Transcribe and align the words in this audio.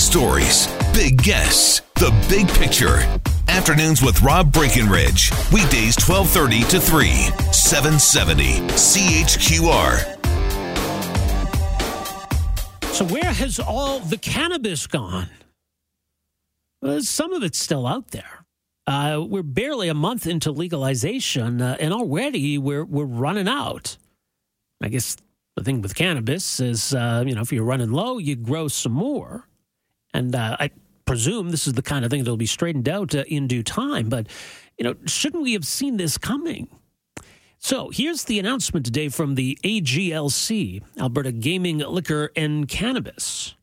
stories, 0.00 0.66
big 0.94 1.22
guests, 1.22 1.82
the 1.96 2.10
big 2.28 2.48
picture. 2.48 2.98
Afternoons 3.48 4.02
with 4.02 4.22
Rob 4.22 4.52
Breckenridge. 4.52 5.30
Weekdays 5.52 5.96
1230 5.98 6.62
to 6.70 6.80
3, 6.80 7.08
770 7.52 8.60
CHQR. 8.70 10.16
So, 12.94 13.04
where 13.06 13.32
has 13.32 13.60
all 13.60 14.00
the 14.00 14.16
cannabis 14.16 14.86
gone? 14.86 15.28
Well, 16.80 17.02
some 17.02 17.32
of 17.32 17.42
it's 17.42 17.58
still 17.58 17.86
out 17.86 18.08
there. 18.08 18.44
Uh, 18.86 19.24
we're 19.26 19.42
barely 19.42 19.88
a 19.88 19.94
month 19.94 20.26
into 20.26 20.50
legalization, 20.50 21.60
uh, 21.60 21.76
and 21.78 21.92
already 21.92 22.56
we're 22.58 22.84
we're 22.84 23.04
running 23.04 23.48
out. 23.48 23.96
I 24.82 24.88
guess 24.88 25.16
the 25.56 25.64
thing 25.64 25.82
with 25.82 25.94
cannabis 25.94 26.58
is, 26.58 26.94
uh, 26.94 27.22
you 27.26 27.34
know, 27.34 27.42
if 27.42 27.52
you're 27.52 27.64
running 27.64 27.92
low, 27.92 28.18
you 28.18 28.34
grow 28.34 28.68
some 28.68 28.92
more, 28.92 29.46
and 30.12 30.34
uh, 30.34 30.56
I 30.58 30.70
presume 31.04 31.50
this 31.50 31.66
is 31.66 31.72
the 31.74 31.82
kind 31.82 32.04
of 32.04 32.10
thing 32.10 32.20
that'll 32.20 32.36
be 32.36 32.46
straightened 32.46 32.88
out 32.88 33.14
uh, 33.14 33.24
in 33.26 33.46
due 33.46 33.62
time. 33.62 34.08
But 34.08 34.28
you 34.78 34.84
know, 34.84 34.94
shouldn't 35.06 35.42
we 35.42 35.52
have 35.54 35.66
seen 35.66 35.96
this 35.96 36.18
coming? 36.18 36.68
So 37.58 37.90
here's 37.90 38.24
the 38.24 38.38
announcement 38.38 38.86
today 38.86 39.10
from 39.10 39.34
the 39.34 39.58
AGLC, 39.62 40.82
Alberta 40.98 41.30
Gaming, 41.30 41.78
Liquor, 41.78 42.30
and 42.34 42.66
Cannabis. 42.66 43.54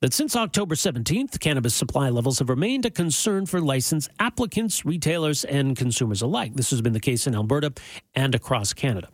That 0.00 0.12
since 0.12 0.34
October 0.34 0.74
17th, 0.74 1.38
cannabis 1.40 1.74
supply 1.74 2.10
levels 2.10 2.40
have 2.40 2.50
remained 2.50 2.84
a 2.84 2.90
concern 2.90 3.46
for 3.46 3.60
license 3.60 4.08
applicants, 4.18 4.84
retailers, 4.84 5.44
and 5.44 5.76
consumers 5.76 6.20
alike. 6.20 6.54
This 6.54 6.70
has 6.70 6.82
been 6.82 6.92
the 6.92 7.00
case 7.00 7.26
in 7.26 7.34
Alberta 7.34 7.72
and 8.14 8.34
across 8.34 8.72
Canada. 8.72 9.08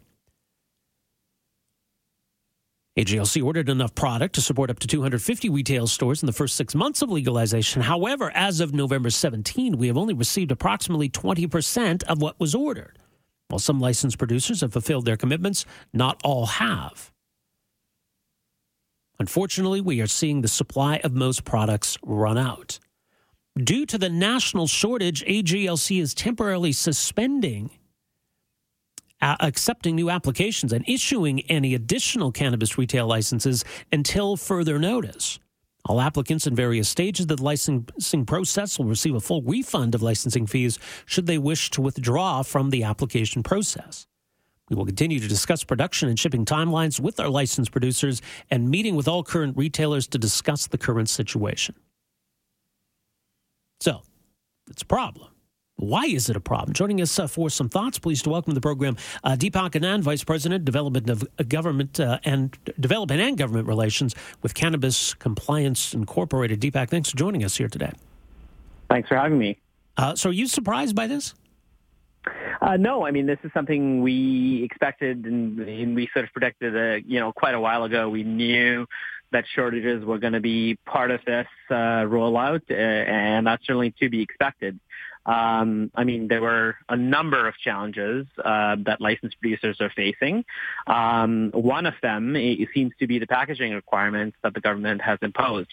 AGLC 2.98 3.42
ordered 3.42 3.70
enough 3.70 3.94
product 3.94 4.34
to 4.34 4.42
support 4.42 4.68
up 4.68 4.78
to 4.80 4.86
250 4.86 5.48
retail 5.48 5.86
stores 5.86 6.22
in 6.22 6.26
the 6.26 6.32
first 6.32 6.56
six 6.56 6.74
months 6.74 7.00
of 7.00 7.10
legalization. 7.10 7.80
However, 7.80 8.30
as 8.34 8.60
of 8.60 8.74
November 8.74 9.08
17, 9.08 9.78
we 9.78 9.86
have 9.86 9.96
only 9.96 10.12
received 10.12 10.50
approximately 10.52 11.08
20% 11.08 12.02
of 12.04 12.20
what 12.20 12.38
was 12.38 12.54
ordered. 12.54 12.98
While 13.48 13.60
some 13.60 13.80
licensed 13.80 14.18
producers 14.18 14.60
have 14.60 14.74
fulfilled 14.74 15.06
their 15.06 15.16
commitments, 15.16 15.64
not 15.94 16.20
all 16.22 16.44
have. 16.44 17.12
Unfortunately, 19.18 19.80
we 19.80 20.02
are 20.02 20.06
seeing 20.06 20.42
the 20.42 20.48
supply 20.48 20.96
of 20.98 21.14
most 21.14 21.44
products 21.44 21.96
run 22.02 22.36
out. 22.36 22.78
Due 23.56 23.86
to 23.86 23.96
the 23.96 24.10
national 24.10 24.66
shortage, 24.66 25.24
AGLC 25.24 26.00
is 26.00 26.12
temporarily 26.12 26.72
suspending 26.72 27.70
accepting 29.22 29.94
new 29.94 30.10
applications 30.10 30.72
and 30.72 30.84
issuing 30.88 31.40
any 31.42 31.74
additional 31.74 32.32
cannabis 32.32 32.76
retail 32.76 33.06
licenses 33.06 33.64
until 33.92 34.36
further 34.36 34.78
notice. 34.78 35.38
All 35.86 36.00
applicants 36.00 36.46
in 36.46 36.54
various 36.54 36.88
stages 36.88 37.24
of 37.24 37.36
the 37.36 37.42
licensing 37.42 38.24
process 38.24 38.78
will 38.78 38.86
receive 38.86 39.14
a 39.14 39.20
full 39.20 39.42
refund 39.42 39.94
of 39.94 40.02
licensing 40.02 40.46
fees 40.46 40.78
should 41.06 41.26
they 41.26 41.38
wish 41.38 41.70
to 41.70 41.80
withdraw 41.80 42.42
from 42.42 42.70
the 42.70 42.84
application 42.84 43.42
process. 43.42 44.06
We 44.70 44.76
will 44.76 44.86
continue 44.86 45.18
to 45.18 45.28
discuss 45.28 45.64
production 45.64 46.08
and 46.08 46.18
shipping 46.18 46.44
timelines 46.44 47.00
with 47.00 47.18
our 47.18 47.28
licensed 47.28 47.72
producers 47.72 48.22
and 48.50 48.70
meeting 48.70 48.94
with 48.94 49.08
all 49.08 49.24
current 49.24 49.56
retailers 49.56 50.06
to 50.08 50.18
discuss 50.18 50.68
the 50.68 50.78
current 50.78 51.08
situation. 51.08 51.74
So, 53.80 54.02
it's 54.70 54.82
a 54.82 54.86
problem. 54.86 55.31
Why 55.82 56.04
is 56.04 56.30
it 56.30 56.36
a 56.36 56.40
problem? 56.40 56.74
Joining 56.74 57.00
us 57.00 57.18
uh, 57.18 57.26
for 57.26 57.50
some 57.50 57.68
thoughts, 57.68 57.98
please 57.98 58.22
to 58.22 58.30
welcome 58.30 58.52
to 58.52 58.54
the 58.54 58.60
program 58.60 58.96
uh, 59.24 59.32
Deepak 59.32 59.70
Anand, 59.70 60.02
Vice 60.02 60.22
President, 60.22 60.64
Development 60.64 61.10
of 61.10 61.24
uh, 61.40 61.42
Government 61.42 61.98
uh, 61.98 62.20
and 62.22 62.56
Development 62.78 63.20
and 63.20 63.36
Government 63.36 63.66
Relations 63.66 64.14
with 64.42 64.54
Cannabis 64.54 65.12
Compliance 65.14 65.92
Incorporated. 65.92 66.60
Deepak, 66.60 66.88
thanks 66.88 67.10
for 67.10 67.16
joining 67.16 67.42
us 67.42 67.56
here 67.56 67.66
today. 67.66 67.90
Thanks 68.90 69.08
for 69.08 69.16
having 69.16 69.38
me. 69.38 69.58
Uh, 69.96 70.14
so, 70.14 70.30
are 70.30 70.32
you 70.32 70.46
surprised 70.46 70.94
by 70.94 71.08
this? 71.08 71.34
Uh, 72.60 72.76
no, 72.76 73.04
I 73.04 73.10
mean 73.10 73.26
this 73.26 73.40
is 73.42 73.50
something 73.52 74.02
we 74.02 74.62
expected 74.62 75.26
and, 75.26 75.58
and 75.58 75.96
we 75.96 76.08
sort 76.12 76.26
of 76.26 76.32
predicted, 76.32 76.76
uh, 76.76 77.04
you 77.04 77.18
know, 77.18 77.32
quite 77.32 77.56
a 77.56 77.60
while 77.60 77.82
ago. 77.82 78.08
We 78.08 78.22
knew 78.22 78.86
that 79.32 79.46
shortages 79.52 80.04
were 80.04 80.18
going 80.18 80.34
to 80.34 80.40
be 80.40 80.76
part 80.86 81.10
of 81.10 81.24
this 81.26 81.48
uh, 81.70 82.04
rollout, 82.04 82.62
uh, 82.70 82.74
and 82.74 83.48
that's 83.48 83.66
certainly 83.66 83.92
to 84.00 84.08
be 84.08 84.22
expected. 84.22 84.78
Um, 85.24 85.90
I 85.94 86.04
mean, 86.04 86.28
there 86.28 86.40
were 86.40 86.76
a 86.88 86.96
number 86.96 87.46
of 87.46 87.56
challenges 87.56 88.26
uh, 88.44 88.76
that 88.86 89.00
licensed 89.00 89.40
producers 89.40 89.76
are 89.80 89.90
facing. 89.94 90.44
Um, 90.86 91.50
one 91.52 91.86
of 91.86 91.94
them 92.02 92.34
seems 92.74 92.92
to 92.98 93.06
be 93.06 93.18
the 93.18 93.26
packaging 93.26 93.72
requirements 93.72 94.36
that 94.42 94.54
the 94.54 94.60
government 94.60 95.00
has 95.02 95.18
imposed. 95.22 95.70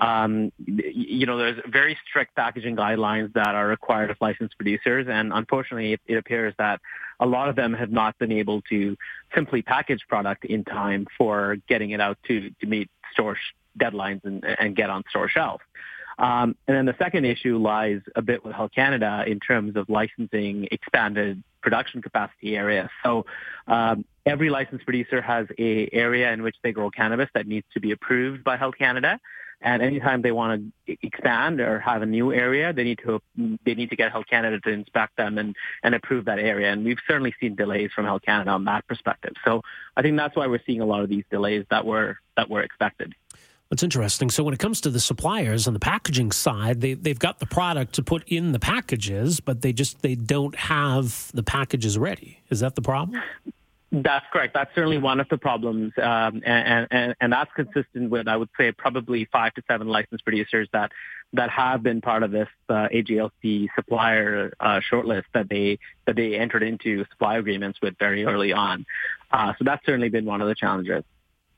Um, 0.00 0.52
you 0.66 1.26
know, 1.26 1.38
there's 1.38 1.60
very 1.66 1.96
strict 2.08 2.34
packaging 2.34 2.76
guidelines 2.76 3.32
that 3.34 3.54
are 3.54 3.66
required 3.68 4.10
of 4.10 4.18
licensed 4.20 4.56
producers, 4.56 5.06
and 5.08 5.32
unfortunately, 5.32 5.94
it, 5.94 6.00
it 6.06 6.16
appears 6.16 6.54
that 6.58 6.80
a 7.20 7.26
lot 7.26 7.48
of 7.48 7.56
them 7.56 7.74
have 7.74 7.90
not 7.90 8.18
been 8.18 8.32
able 8.32 8.62
to 8.62 8.96
simply 9.34 9.62
package 9.62 10.00
product 10.08 10.44
in 10.44 10.64
time 10.64 11.06
for 11.16 11.56
getting 11.68 11.90
it 11.90 12.00
out 12.00 12.18
to, 12.26 12.50
to 12.60 12.66
meet 12.66 12.90
store 13.12 13.36
deadlines 13.78 14.24
and, 14.24 14.44
and 14.44 14.74
get 14.74 14.90
on 14.90 15.04
store 15.10 15.28
shelves. 15.28 15.62
Um, 16.20 16.54
and 16.68 16.76
then 16.76 16.84
the 16.84 16.94
second 16.98 17.24
issue 17.24 17.56
lies 17.56 18.02
a 18.14 18.20
bit 18.20 18.44
with 18.44 18.54
Health 18.54 18.72
Canada 18.74 19.24
in 19.26 19.40
terms 19.40 19.74
of 19.74 19.88
licensing 19.88 20.68
expanded 20.70 21.42
production 21.62 22.02
capacity 22.02 22.56
areas. 22.56 22.90
So 23.02 23.24
um, 23.66 24.04
every 24.26 24.50
licensed 24.50 24.84
producer 24.84 25.22
has 25.22 25.46
a 25.58 25.88
area 25.92 26.30
in 26.32 26.42
which 26.42 26.56
they 26.62 26.72
grow 26.72 26.90
cannabis 26.90 27.30
that 27.32 27.46
needs 27.46 27.66
to 27.72 27.80
be 27.80 27.92
approved 27.92 28.44
by 28.44 28.58
Health 28.58 28.74
Canada. 28.78 29.18
And 29.62 29.82
anytime 29.82 30.22
they 30.22 30.32
want 30.32 30.72
to 30.86 30.96
expand 31.02 31.60
or 31.60 31.80
have 31.80 32.02
a 32.02 32.06
new 32.06 32.32
area, 32.32 32.72
they 32.72 32.84
need 32.84 32.98
to 33.04 33.20
they 33.64 33.74
need 33.74 33.90
to 33.90 33.96
get 33.96 34.10
Health 34.10 34.24
Canada 34.28 34.58
to 34.60 34.70
inspect 34.70 35.16
them 35.16 35.38
and, 35.38 35.54
and 35.82 35.94
approve 35.94 36.26
that 36.26 36.38
area. 36.38 36.72
And 36.72 36.84
we've 36.84 36.98
certainly 37.06 37.34
seen 37.40 37.56
delays 37.56 37.90
from 37.94 38.04
Health 38.04 38.22
Canada 38.22 38.50
on 38.50 38.64
that 38.64 38.86
perspective. 38.86 39.34
So 39.44 39.62
I 39.96 40.02
think 40.02 40.16
that's 40.16 40.36
why 40.36 40.46
we're 40.46 40.62
seeing 40.66 40.80
a 40.80 40.86
lot 40.86 41.02
of 41.02 41.08
these 41.08 41.24
delays 41.30 41.64
that 41.70 41.84
were 41.84 42.18
that 42.36 42.48
were 42.48 42.62
expected. 42.62 43.14
That's 43.70 43.84
interesting. 43.84 44.30
So 44.30 44.42
when 44.42 44.52
it 44.52 44.58
comes 44.58 44.80
to 44.80 44.90
the 44.90 44.98
suppliers 44.98 45.68
on 45.68 45.74
the 45.74 45.80
packaging 45.80 46.32
side, 46.32 46.80
they 46.80 46.94
they've 46.94 47.18
got 47.18 47.38
the 47.38 47.46
product 47.46 47.94
to 47.94 48.02
put 48.02 48.24
in 48.26 48.50
the 48.50 48.58
packages, 48.58 49.38
but 49.38 49.62
they 49.62 49.72
just 49.72 50.02
they 50.02 50.16
don't 50.16 50.56
have 50.56 51.30
the 51.34 51.44
packages 51.44 51.96
ready. 51.96 52.40
Is 52.50 52.60
that 52.60 52.74
the 52.74 52.82
problem? 52.82 53.22
That's 53.92 54.26
correct. 54.32 54.54
That's 54.54 54.72
certainly 54.74 54.98
one 54.98 55.20
of 55.20 55.28
the 55.28 55.38
problems, 55.38 55.92
um, 55.98 56.42
and, 56.44 56.88
and 56.90 57.14
and 57.20 57.32
that's 57.32 57.50
consistent 57.54 58.10
with 58.10 58.26
I 58.26 58.36
would 58.36 58.48
say 58.58 58.72
probably 58.72 59.26
five 59.26 59.54
to 59.54 59.62
seven 59.68 59.86
licensed 59.86 60.24
producers 60.24 60.68
that 60.72 60.90
that 61.32 61.50
have 61.50 61.84
been 61.84 62.00
part 62.00 62.24
of 62.24 62.32
this 62.32 62.48
uh, 62.68 62.88
AGLC 62.92 63.68
supplier 63.76 64.52
uh, 64.58 64.80
shortlist 64.80 65.24
that 65.32 65.48
they 65.48 65.78
that 66.06 66.16
they 66.16 66.36
entered 66.36 66.64
into 66.64 67.04
supply 67.10 67.38
agreements 67.38 67.80
with 67.80 67.96
very 67.98 68.24
early 68.24 68.52
on. 68.52 68.84
Uh, 69.30 69.52
so 69.58 69.64
that's 69.64 69.84
certainly 69.86 70.08
been 70.08 70.24
one 70.24 70.40
of 70.40 70.48
the 70.48 70.56
challenges. 70.56 71.04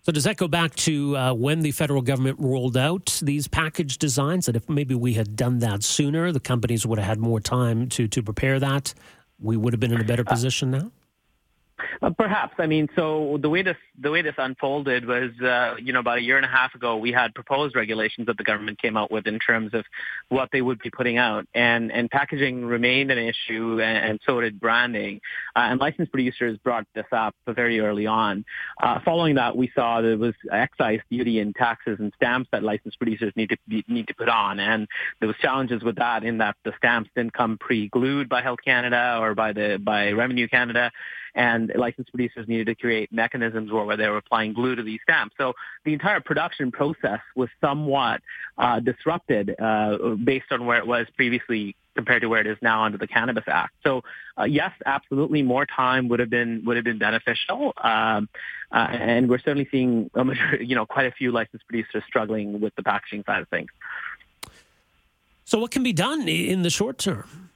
So 0.05 0.11
does 0.11 0.25
that 0.25 0.37
go 0.37 0.49
back 0.49 0.75
to 0.77 1.17
uh, 1.17 1.33
when 1.33 1.61
the 1.61 1.71
federal 1.71 2.03
government 2.03 2.37
rolled 2.41 2.77
out 2.77 3.21
these 3.23 3.47
package 3.47 3.99
designs? 3.99 4.47
That 4.47 4.57
if 4.57 4.69
maybe 4.69 4.97
we 4.97 5.15
had 5.15 5.37
done 5.37 5.61
that 5.61 5.85
sooner, 5.85 6.33
the 6.33 6.41
companies 6.41 6.85
would 6.85 6.99
have 6.99 7.07
had 7.07 7.19
more 7.21 7.39
time 7.39 7.89
to 7.91 8.09
to 8.09 8.23
prepare 8.23 8.59
that. 8.59 8.95
We 9.39 9.57
would 9.57 9.73
have 9.73 9.81
been 9.81 9.93
in 9.93 10.01
a 10.01 10.05
better 10.05 10.25
position 10.25 10.73
now. 10.73 10.91
Perhaps. 12.11 12.55
I 12.59 12.67
mean, 12.67 12.89
so 12.97 13.39
the 13.41 13.49
way 13.49 13.63
this 13.63 13.77
the 14.01 14.11
way 14.11 14.23
this 14.23 14.35
unfolded 14.37 15.07
was, 15.07 15.31
uh, 15.41 15.77
you 15.81 15.93
know, 15.93 16.01
about 16.01 16.19
a 16.19 16.23
year 16.23 16.37
and 16.37 16.45
a 16.45 16.49
half 16.49 16.75
ago, 16.75 16.97
we 16.97 17.13
had 17.13 17.33
proposed 17.33 17.77
regulations 17.77 18.27
that 18.27 18.37
the 18.37 18.43
government 18.43 18.83
came 18.83 18.97
out 18.97 19.13
with 19.13 19.29
in 19.29 19.39
terms 19.39 19.73
of 19.73 19.85
what 20.29 20.49
they 20.51 20.63
would 20.63 20.81
be 20.81 20.91
putting 20.91 21.17
out, 21.17 21.47
and 21.55 21.93
and 21.93 22.11
packaging 22.11 22.65
remained 22.65 23.13
an 23.13 23.19
issue, 23.19 23.81
and, 23.81 24.11
and 24.11 24.21
so 24.27 24.41
did 24.41 24.59
branding. 24.59 25.21
Uh, 25.55 25.61
and 25.71 25.79
licensed 25.79 26.11
producers 26.11 26.59
brought 26.65 26.87
this 26.93 27.07
up 27.13 27.37
very 27.47 27.79
early 27.79 28.07
on. 28.07 28.45
Uh, 28.83 28.99
following 29.05 29.37
that, 29.37 29.57
we 29.57 29.71
saw 29.73 30.01
there 30.01 30.19
was 30.19 30.34
excise 30.51 31.01
duty 31.09 31.39
and 31.39 31.55
taxes 31.55 31.99
and 32.01 32.13
stamps 32.17 32.48
that 32.51 32.65
licensed 32.65 32.98
producers 32.98 33.33
need 33.37 33.51
to 33.51 33.57
be, 33.69 33.84
need 33.87 34.09
to 34.09 34.15
put 34.15 34.28
on, 34.28 34.59
and 34.59 34.89
there 35.21 35.28
was 35.28 35.37
challenges 35.37 35.84
with 35.84 35.95
that 35.97 36.25
in 36.25 36.39
that 36.39 36.57
the 36.65 36.72
stamps 36.78 37.10
didn't 37.15 37.33
come 37.33 37.59
pre-glued 37.59 38.28
by 38.28 38.43
Health 38.43 38.60
Canada 38.65 39.19
or 39.21 39.37
by 39.37 39.53
the 39.53 39.81
by 39.81 40.10
Revenue 40.10 40.48
Canada 40.48 40.91
and 41.34 41.73
licensed 41.75 42.11
producers 42.11 42.47
needed 42.47 42.67
to 42.67 42.75
create 42.75 43.13
mechanisms 43.13 43.71
where, 43.71 43.97
they 43.97 44.09
were 44.09 44.17
applying 44.17 44.53
glue 44.53 44.75
to 44.75 44.83
these 44.83 45.01
stamps. 45.03 45.34
So 45.39 45.55
the 45.84 45.93
entire 45.93 46.21
production 46.21 46.73
process 46.73 47.21
was 47.37 47.49
somewhat 47.61 48.21
uh, 48.57 48.81
disrupted 48.81 49.55
uh, 49.59 50.15
based 50.23 50.47
on 50.51 50.67
where 50.67 50.79
it 50.79 50.87
was 50.87 51.07
previously 51.17 51.77
compared 51.95 52.23
to 52.23 52.29
where 52.29 52.41
it 52.41 52.47
is 52.47 52.57
now 52.63 52.84
under 52.84 52.97
the 52.97 53.07
Cannabis 53.07 53.45
Act. 53.47 53.75
So 53.84 54.03
uh, 54.39 54.45
yes, 54.45 54.73
absolutely, 54.87 55.43
more 55.43 55.67
time 55.67 56.09
would 56.09 56.21
have 56.21 56.31
been 56.31 56.65
would 56.65 56.77
have 56.77 56.84
been 56.84 56.99
beneficial, 56.99 57.75
um, 57.83 58.29
uh, 58.71 58.77
and 58.91 59.29
we're 59.29 59.39
certainly 59.39 59.69
seeing 59.71 60.11
you 60.61 60.75
know 60.75 60.87
quite 60.87 61.07
a 61.07 61.13
few 61.13 61.33
licensed 61.33 61.67
producers 61.67 62.03
struggling 62.07 62.61
with 62.61 62.75
the 62.77 62.83
packaging 62.83 63.25
side 63.25 63.43
of 63.43 63.49
things. 63.49 63.69
So 65.45 65.59
what 65.59 65.71
can 65.71 65.83
be 65.83 65.93
done 65.93 66.29
in 66.29 66.63
the 66.63 66.71
short 66.71 66.97
term? 66.97 67.51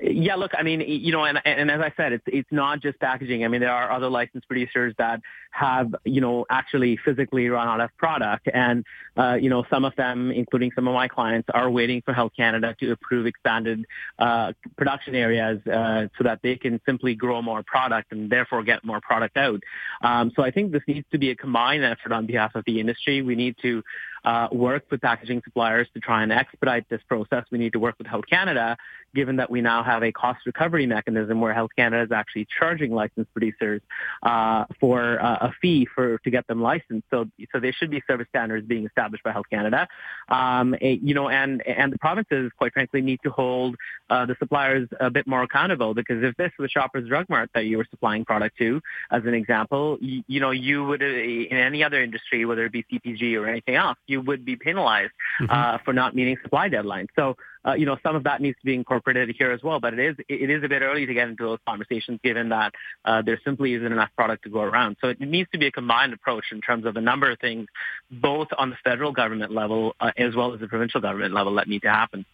Yeah, 0.00 0.36
look, 0.36 0.52
I 0.56 0.62
mean, 0.62 0.80
you 0.80 1.12
know, 1.12 1.24
and, 1.24 1.40
and 1.44 1.70
as 1.70 1.80
I 1.80 1.92
said, 1.96 2.12
it's 2.12 2.24
it's 2.26 2.48
not 2.50 2.80
just 2.80 2.98
packaging. 3.00 3.44
I 3.44 3.48
mean, 3.48 3.60
there 3.60 3.72
are 3.72 3.90
other 3.90 4.08
licensed 4.08 4.48
producers 4.48 4.94
that 4.98 5.20
have, 5.50 5.94
you 6.04 6.20
know, 6.20 6.46
actually 6.48 6.96
physically 7.04 7.48
run 7.48 7.68
out 7.68 7.80
of 7.80 7.90
product. 7.96 8.48
And, 8.52 8.84
uh, 9.16 9.34
you 9.34 9.50
know, 9.50 9.64
some 9.68 9.84
of 9.84 9.94
them, 9.96 10.30
including 10.30 10.70
some 10.74 10.86
of 10.88 10.94
my 10.94 11.08
clients, 11.08 11.48
are 11.52 11.70
waiting 11.70 12.02
for 12.02 12.14
Health 12.14 12.32
Canada 12.36 12.74
to 12.80 12.92
approve 12.92 13.26
expanded 13.26 13.84
uh, 14.18 14.52
production 14.76 15.14
areas 15.14 15.60
uh, 15.66 16.08
so 16.16 16.24
that 16.24 16.40
they 16.42 16.56
can 16.56 16.80
simply 16.86 17.14
grow 17.14 17.42
more 17.42 17.62
product 17.62 18.12
and 18.12 18.30
therefore 18.30 18.62
get 18.62 18.84
more 18.84 19.00
product 19.00 19.36
out. 19.36 19.60
Um, 20.02 20.32
so 20.36 20.42
I 20.42 20.50
think 20.50 20.72
this 20.72 20.82
needs 20.86 21.06
to 21.12 21.18
be 21.18 21.30
a 21.30 21.36
combined 21.36 21.84
effort 21.84 22.12
on 22.12 22.26
behalf 22.26 22.54
of 22.54 22.64
the 22.64 22.80
industry. 22.80 23.22
We 23.22 23.34
need 23.34 23.56
to 23.62 23.82
uh, 24.24 24.48
work 24.52 24.84
with 24.90 25.00
packaging 25.00 25.42
suppliers 25.44 25.88
to 25.94 26.00
try 26.00 26.22
and 26.22 26.32
expedite 26.32 26.88
this 26.88 27.00
process. 27.08 27.44
We 27.50 27.58
need 27.58 27.72
to 27.72 27.78
work 27.78 27.96
with 27.98 28.06
Health 28.06 28.24
Canada, 28.28 28.76
given 29.14 29.36
that 29.36 29.50
we 29.50 29.60
now 29.60 29.82
have 29.82 30.02
a 30.02 30.12
cost 30.12 30.40
recovery 30.46 30.86
mechanism 30.86 31.40
where 31.40 31.52
Health 31.52 31.70
Canada 31.76 32.02
is 32.02 32.12
actually 32.12 32.46
charging 32.58 32.92
licensed 32.92 33.32
producers 33.32 33.80
uh, 34.22 34.64
for 34.78 35.20
uh, 35.22 35.48
a 35.48 35.52
fee 35.60 35.86
for 35.94 36.18
to 36.18 36.30
get 36.30 36.46
them 36.46 36.62
licensed. 36.62 37.06
So, 37.10 37.26
so 37.52 37.60
there 37.60 37.72
should 37.72 37.90
be 37.90 38.02
service 38.06 38.26
standards 38.28 38.66
being 38.66 38.86
established 38.86 39.24
by 39.24 39.32
Health 39.32 39.46
Canada. 39.50 39.88
Um, 40.28 40.74
you 40.80 41.14
know, 41.14 41.28
and 41.28 41.66
and 41.66 41.92
the 41.92 41.98
provinces, 41.98 42.50
quite 42.56 42.72
frankly, 42.72 43.00
need 43.00 43.20
to 43.24 43.30
hold 43.30 43.76
uh, 44.08 44.26
the 44.26 44.36
suppliers 44.38 44.88
a 45.00 45.10
bit 45.10 45.26
more 45.26 45.42
accountable 45.42 45.94
because 45.94 46.22
if 46.22 46.36
this 46.36 46.52
was 46.58 46.70
Shoppers 46.70 47.08
Drug 47.08 47.26
Mart 47.28 47.50
that 47.54 47.64
you 47.64 47.78
were 47.78 47.86
supplying 47.90 48.24
product 48.24 48.58
to, 48.58 48.80
as 49.10 49.24
an 49.24 49.34
example, 49.34 49.98
you, 50.00 50.22
you 50.26 50.40
know, 50.40 50.50
you 50.50 50.84
would 50.84 51.02
in 51.02 51.56
any 51.56 51.82
other 51.82 52.02
industry, 52.02 52.44
whether 52.44 52.64
it 52.66 52.72
be 52.72 52.84
CPG 52.92 53.40
or 53.40 53.48
anything 53.48 53.74
else, 53.74 53.98
you 54.10 54.20
would 54.20 54.44
be 54.44 54.56
penalized 54.56 55.12
mm-hmm. 55.40 55.50
uh, 55.50 55.78
for 55.84 55.92
not 55.92 56.14
meeting 56.14 56.36
supply 56.42 56.68
deadlines. 56.68 57.08
So, 57.16 57.36
uh, 57.66 57.74
you 57.74 57.86
know, 57.86 57.96
some 58.02 58.16
of 58.16 58.24
that 58.24 58.40
needs 58.40 58.58
to 58.58 58.64
be 58.64 58.74
incorporated 58.74 59.34
here 59.38 59.52
as 59.52 59.62
well. 59.62 59.80
But 59.80 59.94
it 59.94 60.00
is 60.00 60.16
it 60.28 60.50
is 60.50 60.62
a 60.64 60.68
bit 60.68 60.82
early 60.82 61.06
to 61.06 61.14
get 61.14 61.28
into 61.28 61.44
those 61.44 61.58
conversations, 61.66 62.18
given 62.22 62.48
that 62.50 62.74
uh, 63.04 63.22
there 63.22 63.40
simply 63.44 63.74
isn't 63.74 63.92
enough 63.92 64.10
product 64.16 64.44
to 64.44 64.50
go 64.50 64.60
around. 64.60 64.96
So 65.00 65.08
it 65.08 65.20
needs 65.20 65.48
to 65.52 65.58
be 65.58 65.66
a 65.66 65.72
combined 65.72 66.12
approach 66.12 66.46
in 66.52 66.60
terms 66.60 66.84
of 66.86 66.96
a 66.96 67.00
number 67.00 67.30
of 67.30 67.38
things, 67.38 67.68
both 68.10 68.48
on 68.58 68.70
the 68.70 68.76
federal 68.82 69.12
government 69.12 69.52
level 69.52 69.94
uh, 70.00 70.10
as 70.16 70.34
well 70.34 70.52
as 70.52 70.60
the 70.60 70.68
provincial 70.68 71.00
government 71.00 71.32
level, 71.32 71.54
that 71.54 71.68
need 71.68 71.82
to 71.82 71.90
happen. 71.90 72.24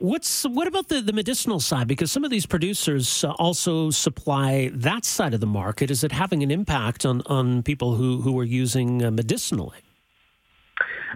What's 0.00 0.44
what 0.44 0.66
about 0.66 0.88
the, 0.88 1.02
the 1.02 1.12
medicinal 1.12 1.60
side? 1.60 1.86
Because 1.86 2.10
some 2.10 2.24
of 2.24 2.30
these 2.30 2.46
producers 2.46 3.22
uh, 3.22 3.32
also 3.32 3.90
supply 3.90 4.70
that 4.72 5.04
side 5.04 5.34
of 5.34 5.40
the 5.40 5.46
market. 5.46 5.90
Is 5.90 6.02
it 6.02 6.10
having 6.10 6.42
an 6.42 6.50
impact 6.50 7.04
on, 7.04 7.20
on 7.26 7.62
people 7.62 7.96
who, 7.96 8.22
who 8.22 8.38
are 8.38 8.44
using 8.44 9.04
uh, 9.04 9.10
medicinally? 9.10 9.76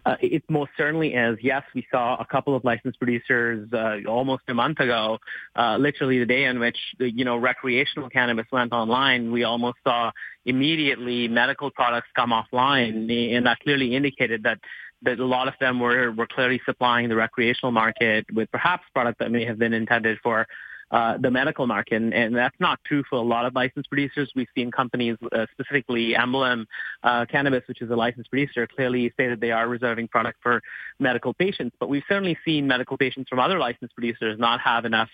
Uh, 0.05 0.17
it 0.20 0.43
most 0.49 0.70
certainly 0.76 1.14
is. 1.14 1.38
Yes, 1.43 1.62
we 1.75 1.87
saw 1.91 2.17
a 2.17 2.25
couple 2.25 2.55
of 2.55 2.64
licensed 2.64 2.99
producers 2.99 3.69
uh, 3.73 3.99
almost 4.08 4.43
a 4.49 4.55
month 4.55 4.81
ago, 4.81 5.19
uh, 5.56 5.76
literally 5.79 6.19
the 6.19 6.26
day 6.26 6.44
in 6.44 6.58
which 6.58 6.79
you 6.99 7.25
know 7.25 7.37
recreational 7.37 8.08
cannabis 8.11 8.46
went 8.50 8.73
online. 8.73 9.32
We 9.32 9.44
almost 9.44 9.79
saw 9.85 10.11
immediately 10.44 11.29
medical 11.29 11.70
products 11.70 12.08
come 12.14 12.31
offline, 12.31 13.37
and 13.37 13.46
that 13.46 13.61
clearly 13.61 13.94
indicated 13.94 14.43
that 14.44 14.58
that 15.02 15.19
a 15.19 15.25
lot 15.25 15.49
of 15.49 15.55
them 15.61 15.81
were 15.81 16.12
were 16.12 16.26
clearly 16.26 16.61
supplying 16.64 17.08
the 17.08 17.17
recreational 17.17 17.73
market 17.73 18.26
with 18.32 18.50
perhaps 18.50 18.85
product 18.93 19.19
that 19.20 19.31
may 19.31 19.44
have 19.44 19.58
been 19.58 19.73
intended 19.73 20.19
for 20.23 20.46
uh, 20.90 21.16
the 21.19 21.31
medical 21.31 21.66
market. 21.66 21.96
And, 21.96 22.12
and, 22.12 22.34
that's 22.34 22.58
not 22.60 22.78
true 22.84 23.02
for 23.08 23.16
a 23.16 23.22
lot 23.22 23.46
of 23.46 23.54
licensed 23.54 23.88
producers. 23.88 24.31
We've 24.34 24.48
seen 24.54 24.70
companies, 24.70 25.16
uh, 25.32 25.46
specifically 25.52 26.16
Emblem 26.16 26.66
uh, 27.02 27.26
Cannabis, 27.26 27.62
which 27.69 27.81
is 27.81 27.90
a 27.90 27.96
licensed 27.96 28.31
producer, 28.31 28.66
clearly 28.66 29.12
say 29.16 29.28
that 29.28 29.40
they 29.40 29.50
are 29.50 29.69
reserving 29.69 30.08
product 30.08 30.38
for 30.42 30.60
medical 30.98 31.32
patients. 31.32 31.76
But 31.78 31.88
we've 31.88 32.02
certainly 32.08 32.36
seen 32.44 32.66
medical 32.66 32.96
patients 32.96 33.28
from 33.28 33.38
other 33.38 33.58
licensed 33.58 33.94
producers 33.94 34.38
not 34.38 34.60
have 34.60 34.84
enough 34.84 35.10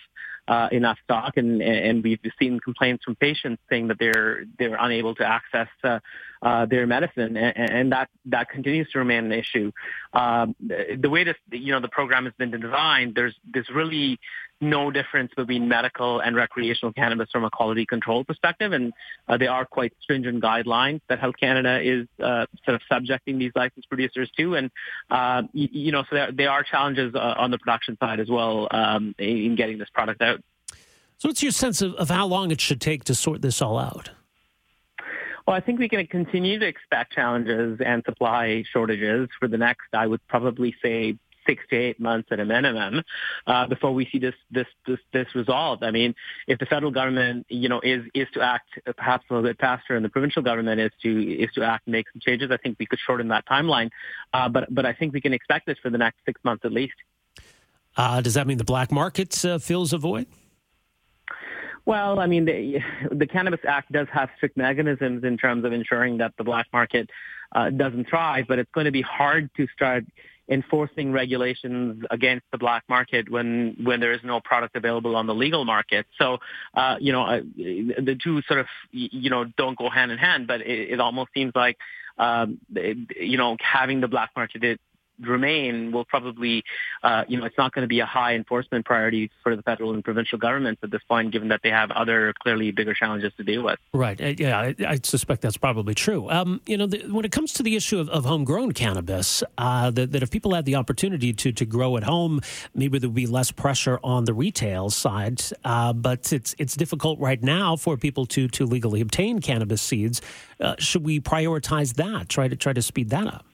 uh, 0.49 0.69
enough 0.73 0.99
stock, 1.05 1.37
and, 1.37 1.63
and 1.63 2.03
we've 2.03 2.19
seen 2.41 2.59
complaints 2.59 3.05
from 3.05 3.15
patients 3.17 3.63
saying 3.71 3.89
that 3.89 3.99
they're 4.01 4.45
they're 4.59 4.77
unable 4.81 5.15
to 5.15 5.25
access 5.25 5.69
uh, 6.43 6.67
their 6.67 6.87
medicine, 6.87 7.37
and, 7.37 7.71
and, 7.71 7.93
that 7.93 8.09
that 8.27 8.49
continues 8.49 8.89
to 8.91 8.99
remain 8.99 9.25
an 9.27 9.33
issue. 9.33 9.73
Um, 10.13 10.55
the 10.61 11.11
way 11.11 11.25
this 11.25 11.37
you 11.51 11.73
know 11.73 11.81
the 11.81 11.89
program 11.89 12.25
has 12.25 12.35
been 12.39 12.51
designed, 12.51 13.15
there's 13.15 13.35
there's 13.53 13.69
really 13.69 14.19
no 14.61 14.91
difference 14.91 15.33
between 15.37 15.69
medical 15.69 16.21
and 16.21 16.37
recreational 16.37 16.93
cannabis 16.93 17.29
from 17.31 17.45
a 17.45 17.51
quality 17.51 17.87
control 17.87 18.25
perspective, 18.25 18.73
and 18.73 18.93
uh, 19.29 19.37
they 19.37 19.47
are 19.47 19.65
quite 19.65 19.93
stringent 20.01 20.43
guidelines 20.43 21.01
that 21.09 21.19
Health 21.19 21.37
Canada 21.41 21.81
is 21.83 22.07
uh, 22.23 22.47
sort 22.65 22.75
of 22.75 22.83
subjecting 22.91 23.39
these 23.39 23.53
licensed 23.55 23.89
producers 23.89 24.31
to, 24.37 24.55
and 24.55 24.71
uh, 25.11 25.43
you, 25.53 25.69
you, 25.73 25.93
know, 25.93 26.03
so 26.09 26.17
there, 26.17 26.33
there 26.33 26.51
are 26.51 26.63
challenges 26.63 27.15
uh, 27.15 27.35
on 27.39 27.51
the 27.51 27.59
production 27.59 27.97
side 27.99 28.21
as 28.21 28.29
well 28.29 28.69
um, 28.71 29.15
in 29.19 29.57
getting 29.57 29.79
this 29.79 29.89
product 29.91 30.21
out. 30.21 30.41
So, 31.19 31.29
what's 31.29 31.43
your 31.43 31.53
sense 31.53 31.83
of, 31.83 31.95
of 31.95 32.09
how 32.09 32.27
long 32.27 32.51
it 32.51 32.61
should 32.61 32.81
take 32.81 33.05
to 33.05 33.15
sort 33.15 33.43
this 33.43 33.61
all 33.61 33.79
out? 33.79 34.11
Well, 35.51 35.57
I 35.57 35.63
think 35.63 35.81
we 35.81 35.89
can 35.89 36.07
continue 36.07 36.61
to 36.61 36.65
expect 36.65 37.13
challenges 37.13 37.81
and 37.85 38.05
supply 38.05 38.63
shortages 38.73 39.29
for 39.41 39.49
the 39.49 39.59
next, 39.59 39.89
I 39.93 40.07
would 40.07 40.25
probably 40.29 40.77
say, 40.81 41.17
six 41.45 41.65
to 41.71 41.77
eight 41.77 41.99
months 41.99 42.29
at 42.31 42.39
a 42.39 42.45
minimum 42.45 43.03
uh, 43.49 43.67
before 43.67 43.93
we 43.93 44.09
see 44.13 44.21
this, 44.21 44.37
this 44.53 44.69
this 44.87 45.01
this 45.13 45.27
resolved. 45.35 45.83
I 45.83 45.91
mean, 45.91 46.15
if 46.47 46.61
the 46.61 46.67
federal 46.67 46.93
government, 46.93 47.47
you 47.49 47.69
know, 47.69 47.81
is 47.83 48.05
is 48.15 48.29
to 48.35 48.43
act 48.43 48.79
perhaps 48.97 49.25
a 49.29 49.35
little 49.35 49.51
bit 49.51 49.59
faster, 49.59 49.97
and 49.97 50.05
the 50.05 50.09
provincial 50.09 50.41
government 50.41 50.81
is 50.81 50.93
to 51.03 51.21
is 51.21 51.51
to 51.57 51.65
act 51.65 51.89
and 51.89 51.95
make 51.95 52.07
some 52.13 52.21
changes, 52.21 52.53
I 52.53 52.57
think 52.57 52.77
we 52.79 52.87
could 52.87 53.01
shorten 53.05 53.27
that 53.29 53.45
timeline. 53.45 53.91
Uh, 54.33 54.49
but 54.49 54.73
but 54.73 54.87
I 54.87 54.93
think 54.93 55.13
we 55.13 55.21
can 55.21 55.33
expect 55.33 55.67
this 55.67 55.79
for 55.83 55.91
the 55.91 55.99
next 55.99 56.19
six 56.25 56.41
months 56.45 56.65
at 56.65 56.71
least. 56.71 56.95
Uh, 57.97 58.21
does 58.21 58.35
that 58.35 58.47
mean 58.47 58.59
the 58.59 58.63
black 58.63 58.93
market 58.93 59.45
uh, 59.45 59.59
fills 59.59 59.93
a 59.93 59.99
void? 59.99 60.29
Well, 61.87 62.21
I 62.21 62.27
mean, 62.27 62.45
the, 62.45 62.79
the 63.11 63.27
Cannabis 63.27 63.61
Act 63.67 63.91
does 63.93 64.07
have 64.13 64.29
strict 64.37 64.57
mechanisms 64.57 65.25
in 65.25 65.37
terms 65.37 65.65
of 65.65 65.73
ensuring 65.73 66.19
that 66.19 66.33
the 66.37 66.45
black 66.45 66.67
market 66.73 67.11
uh, 67.53 67.71
doesn't 67.71 68.09
thrive, 68.09 68.45
but 68.49 68.59
it's 68.59 68.71
going 68.73 68.85
to 68.85 68.93
be 68.93 69.03
hard 69.03 69.51
to 69.57 69.67
start 69.75 70.05
enforcing 70.49 71.13
regulations 71.13 72.05
against 72.11 72.45
the 72.51 72.59
black 72.59 72.83
market 72.89 73.31
when 73.31 73.77
when 73.85 74.01
there 74.01 74.13
is 74.13 74.21
no 74.25 74.41
product 74.41 74.75
available 74.75 75.15
on 75.15 75.27
the 75.27 75.35
legal 75.35 75.65
market. 75.65 76.07
So, 76.19 76.39
uh, 76.75 76.97
you 77.01 77.13
know, 77.13 77.23
uh, 77.23 77.41
the 77.57 78.19
two 78.23 78.43
sort 78.43 78.61
of 78.61 78.67
you 78.91 79.31
know 79.31 79.45
don't 79.45 79.79
go 79.79 79.89
hand 79.89 80.11
in 80.11 80.19
hand, 80.19 80.49
but 80.49 80.61
it, 80.61 80.91
it 80.91 81.01
almost 81.01 81.31
seems 81.35 81.53
like 81.55 81.79
um, 82.19 82.59
you 82.75 83.39
know 83.39 83.57
having 83.61 84.01
the 84.01 84.09
black 84.09 84.31
market 84.37 84.81
remain 85.21 85.93
will 85.93 86.05
probably, 86.05 86.65
uh, 87.03 87.25
you 87.29 87.39
know, 87.39 87.45
it's 87.45 87.59
not 87.59 87.73
going 87.73 87.83
to 87.83 87.89
be 87.89 88.01
a 88.01 88.07
high 88.07 88.35
enforcement 88.35 88.85
priority 88.85 89.31
for 89.43 89.57
the 89.57 89.63
federal 89.63 89.93
and 89.95 90.05
provincial 90.05 90.39
governments 90.39 90.81
at 90.83 90.91
this 90.91 91.03
point, 91.09 91.33
given 91.33 91.49
that 91.49 91.61
they 91.63 91.71
have 91.71 91.91
other 91.91 92.33
clearly 92.43 92.71
bigger 92.71 92.95
challenges 92.95 93.33
to 93.37 93.45
deal 93.45 93.63
with. 93.63 93.79
Right. 93.93 94.21
Uh, 94.21 94.35
yeah, 94.39 94.59
I, 94.59 94.75
I, 94.87 95.01
suspect 95.03 95.43
that's 95.43 95.57
probably 95.57 95.95
true. 95.95 96.31
Um, 96.31 96.61
you 96.67 96.77
know, 96.77 96.87
the, 96.87 97.01
when 97.11 97.25
it 97.25 97.33
comes 97.33 97.53
to 97.55 97.63
the 97.63 97.77
issue 97.77 97.99
of, 97.99 98.09
of 98.11 98.25
homegrown 98.25 98.73
cannabis, 98.73 99.43
uh, 99.59 99.91
that, 99.91 100.13
that, 100.13 100.23
if 100.23 100.31
people 100.31 100.55
had 100.55 100.65
the 100.65 100.77
opportunity 100.77 101.33
to 101.33 101.53
to 101.53 101.65
grow 101.65 101.97
at 101.97 102.05
home, 102.05 102.41
maybe 102.75 102.99
there 102.99 103.09
would 103.09 103.15
be 103.15 103.27
less 103.27 103.51
pressure 103.51 103.99
on 104.03 104.25
the 104.25 104.35
retail 104.35 104.91
side. 104.91 105.43
Uh, 105.65 105.93
but 105.93 106.33
it's 106.33 106.55
it's 106.59 106.75
difficult 106.77 107.19
right 107.19 107.43
now 107.43 107.77
for 107.77 107.97
people 107.97 108.27
to 108.27 108.49
to 108.49 108.67
legally 108.67 109.01
obtain 109.01 109.41
cannabis 109.41 109.83
seeds. 109.83 110.21
Uh, 110.61 110.75
should 110.79 111.05
we 111.05 111.21
prioritize 111.21 111.95
that? 111.95 112.29
Try 112.29 112.49
to 112.49 112.57
try 112.57 112.73
to 112.73 112.83
speed 112.83 113.11
that 113.11 113.27
up. 113.27 113.45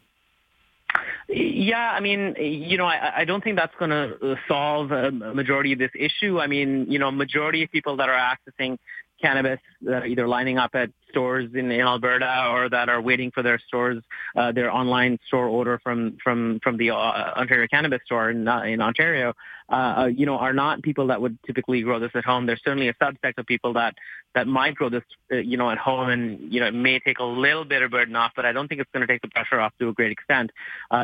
Yeah, 1.28 1.90
I 1.90 2.00
mean, 2.00 2.36
you 2.38 2.78
know, 2.78 2.86
I, 2.86 3.20
I 3.20 3.24
don't 3.24 3.42
think 3.42 3.56
that's 3.56 3.74
going 3.78 3.90
to 3.90 4.32
uh, 4.32 4.36
solve 4.46 4.92
uh, 4.92 5.08
a 5.08 5.10
majority 5.10 5.72
of 5.72 5.78
this 5.78 5.90
issue. 5.94 6.38
I 6.38 6.46
mean, 6.46 6.86
you 6.88 6.98
know, 6.98 7.10
majority 7.10 7.64
of 7.64 7.70
people 7.72 7.96
that 7.96 8.08
are 8.08 8.36
accessing 8.36 8.78
cannabis 9.20 9.58
that 9.82 10.02
are 10.02 10.06
either 10.06 10.28
lining 10.28 10.58
up 10.58 10.74
at 10.74 10.90
stores 11.16 11.48
in, 11.54 11.70
in 11.70 11.80
Alberta 11.80 12.48
or 12.50 12.68
that 12.68 12.90
are 12.90 13.00
waiting 13.00 13.30
for 13.30 13.42
their 13.42 13.58
stores, 13.58 14.02
uh, 14.36 14.52
their 14.52 14.70
online 14.70 15.18
store 15.26 15.46
order 15.46 15.80
from 15.82 16.18
from 16.22 16.60
from 16.62 16.76
the 16.76 16.90
uh, 16.90 16.94
Ontario 16.94 17.66
Cannabis 17.68 18.00
Store 18.04 18.30
in, 18.30 18.46
uh, 18.46 18.60
in 18.60 18.82
Ontario, 18.82 19.32
uh, 19.70 19.74
uh, 19.74 20.06
you 20.06 20.26
know, 20.26 20.36
are 20.36 20.52
not 20.52 20.82
people 20.82 21.06
that 21.06 21.22
would 21.22 21.38
typically 21.46 21.80
grow 21.80 21.98
this 21.98 22.10
at 22.14 22.24
home. 22.24 22.44
There's 22.44 22.60
certainly 22.62 22.88
a 22.88 22.94
subset 22.94 23.32
of 23.38 23.46
people 23.46 23.72
that 23.72 23.94
that 24.34 24.46
might 24.46 24.74
grow 24.74 24.90
this, 24.90 25.04
uh, 25.32 25.36
you 25.36 25.56
know, 25.56 25.70
at 25.70 25.78
home, 25.78 26.10
and 26.10 26.52
you 26.52 26.60
know, 26.60 26.66
it 26.66 26.74
may 26.74 26.98
take 26.98 27.18
a 27.18 27.24
little 27.24 27.64
bit 27.64 27.80
of 27.80 27.90
burden 27.90 28.14
off, 28.14 28.32
but 28.36 28.44
I 28.44 28.52
don't 28.52 28.68
think 28.68 28.82
it's 28.82 28.90
going 28.92 29.06
to 29.06 29.10
take 29.10 29.22
the 29.22 29.28
pressure 29.28 29.58
off 29.58 29.72
to 29.78 29.88
a 29.88 29.92
great 29.94 30.12
extent. 30.12 30.50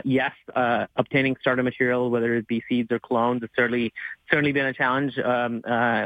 yes, 0.04 0.32
obtaining 0.96 1.36
starter 1.40 1.62
material, 1.62 2.10
whether 2.10 2.34
it 2.34 2.46
be 2.46 2.62
seeds 2.68 2.92
or 2.92 2.98
clones, 2.98 3.40
has 3.40 3.50
certainly 3.56 3.92
certainly 4.30 4.52
been 4.52 4.66
a 4.66 4.74
challenge. 4.74 5.18
Um, 5.18 5.62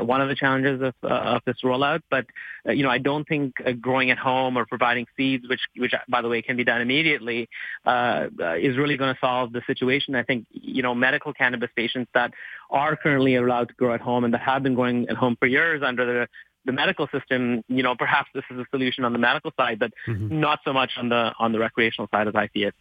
one 0.07 0.21
of 0.21 0.29
the 0.29 0.37
challenges 0.37 0.81
of 0.81 0.95
of 1.03 1.43
this 1.45 1.57
rollout, 1.65 2.03
but 2.09 2.27
you 2.67 2.85
know, 2.85 2.91
I 2.91 2.99
don't 2.99 3.27
think 3.27 3.55
growing 3.81 3.96
at 4.11 4.19
home 4.19 4.57
or 4.57 4.67
providing 4.67 5.07
seeds, 5.17 5.49
which, 5.49 5.61
which 5.77 5.93
by 6.09 6.23
the 6.23 6.29
way 6.29 6.43
can 6.43 6.57
be 6.57 6.65
done 6.65 6.81
immediately, 6.81 7.49
uh, 7.85 8.27
uh, 8.41 8.55
is 8.55 8.77
really 8.77 8.97
going 8.97 9.15
to 9.15 9.21
solve 9.21 9.53
the 9.53 9.63
situation. 9.67 10.15
I 10.15 10.23
think 10.23 10.47
you 10.51 10.83
know 10.83 10.95
medical 10.95 11.33
cannabis 11.33 11.71
patients 11.75 12.11
that 12.15 12.33
are 12.71 12.97
currently 12.97 13.37
allowed 13.37 13.69
to 13.69 13.75
grow 13.75 13.95
at 13.95 14.01
home 14.01 14.25
and 14.25 14.35
that 14.35 14.43
have 14.43 14.63
been 14.63 14.75
growing 14.75 15.09
at 15.09 15.17
home 15.17 15.37
for 15.39 15.47
years 15.47 15.83
under 15.83 16.05
the 16.07 16.29
the 16.67 16.73
medical 16.73 17.07
system, 17.09 17.63
you 17.69 17.83
know, 17.83 17.95
perhaps 17.95 18.29
this 18.35 18.43
is 18.51 18.59
a 18.59 18.67
solution 18.71 19.05
on 19.05 19.13
the 19.13 19.19
medical 19.19 19.53
side, 19.57 19.79
but 19.79 19.93
mm-hmm. 20.07 20.41
not 20.41 20.59
so 20.65 20.73
much 20.73 20.93
on 20.97 21.09
the 21.09 21.33
on 21.39 21.53
the 21.53 21.59
recreational 21.59 22.09
side 22.13 22.29
as 22.29 22.35
I 22.35 22.49
see 22.53 22.65
it. 22.65 22.75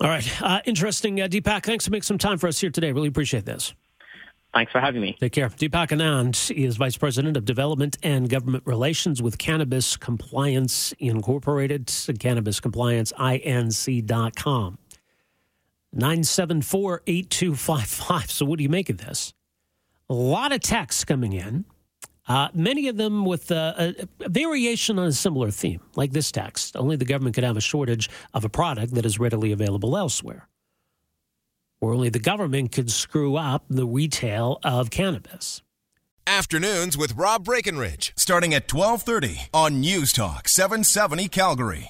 All 0.00 0.08
right, 0.08 0.42
uh, 0.42 0.60
interesting, 0.64 1.20
uh, 1.20 1.28
Deepak. 1.28 1.64
Thanks 1.64 1.86
for 1.86 1.90
making 1.90 2.02
some 2.02 2.18
time 2.18 2.38
for 2.38 2.46
us 2.46 2.60
here 2.60 2.70
today. 2.70 2.92
Really 2.92 3.08
appreciate 3.08 3.44
this. 3.44 3.74
Thanks 4.54 4.70
for 4.70 4.80
having 4.80 5.00
me. 5.00 5.16
Take 5.18 5.32
care. 5.32 5.48
Deepak 5.48 5.88
Anand 5.88 6.50
is 6.50 6.76
Vice 6.76 6.98
President 6.98 7.38
of 7.38 7.46
Development 7.46 7.96
and 8.02 8.28
Government 8.28 8.64
Relations 8.66 9.22
with 9.22 9.38
Cannabis 9.38 9.96
Compliance 9.96 10.92
Incorporated, 10.98 11.86
cannabiscomplianceinc.com. 11.86 14.78
974 15.94 17.02
8255. 17.06 18.30
So, 18.30 18.46
what 18.46 18.58
do 18.58 18.62
you 18.62 18.68
make 18.68 18.90
of 18.90 18.98
this? 18.98 19.32
A 20.08 20.14
lot 20.14 20.52
of 20.52 20.60
texts 20.60 21.04
coming 21.04 21.32
in, 21.32 21.64
uh, 22.28 22.48
many 22.54 22.88
of 22.88 22.96
them 22.96 23.24
with 23.24 23.50
uh, 23.50 23.74
a, 23.76 23.94
a, 24.20 24.28
variation 24.28 24.98
on 24.98 25.06
a 25.06 25.12
similar 25.12 25.50
theme, 25.50 25.80
like 25.96 26.12
this 26.12 26.30
text. 26.30 26.76
Only 26.76 26.96
the 26.96 27.04
government 27.04 27.34
could 27.34 27.44
have 27.44 27.56
a 27.56 27.62
shortage 27.62 28.08
of 28.32 28.44
a 28.44 28.48
product 28.48 28.94
that 28.94 29.04
is 29.04 29.18
readily 29.18 29.52
available 29.52 29.96
elsewhere. 29.96 30.48
Or 31.82 31.92
only 31.92 32.08
the 32.08 32.18
government 32.18 32.72
could 32.72 32.90
screw 32.90 33.36
up 33.36 33.64
the 33.68 33.84
retail 33.84 34.60
of 34.64 34.88
cannabis. 34.90 35.60
Afternoons 36.26 36.96
with 36.96 37.16
Rob 37.16 37.44
Breckenridge, 37.44 38.12
starting 38.16 38.54
at 38.54 38.72
1230 38.72 39.48
on 39.52 39.80
News 39.80 40.12
Talk 40.12 40.48
770 40.48 41.26
Calgary. 41.28 41.80